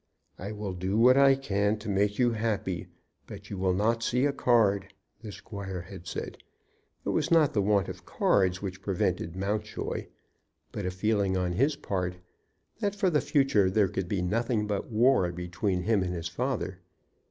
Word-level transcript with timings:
"I 0.39 0.51
will 0.51 0.73
do 0.73 0.97
what 0.97 1.15
I 1.15 1.35
can 1.35 1.77
to 1.77 1.87
make 1.87 2.17
you 2.17 2.31
happy, 2.31 2.87
but 3.27 3.51
you 3.51 3.59
will 3.59 3.75
not 3.75 4.01
see 4.01 4.25
a 4.25 4.33
card," 4.33 4.91
the 5.21 5.31
squire 5.31 5.81
had 5.81 6.07
said. 6.07 6.39
It 7.05 7.09
was 7.09 7.29
not 7.29 7.53
the 7.53 7.61
want 7.61 7.87
of 7.87 8.03
cards 8.03 8.63
which 8.63 8.81
prevented 8.81 9.35
Mountjoy, 9.35 10.07
but 10.71 10.87
a 10.87 10.89
feeling 10.89 11.37
on 11.37 11.51
his 11.53 11.75
part 11.75 12.15
that 12.79 12.95
for 12.95 13.11
the 13.11 13.21
future 13.21 13.69
there 13.69 13.87
could 13.89 14.07
be 14.07 14.23
nothing 14.23 14.65
but 14.65 14.89
war 14.89 15.31
between 15.31 15.83
him 15.83 16.01
and 16.01 16.15
his 16.15 16.27
father. 16.29 16.79